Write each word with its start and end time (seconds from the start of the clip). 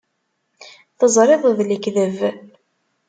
Teẓriḍ 0.97 1.43
d 1.57 1.59
lekdeb. 1.69 2.17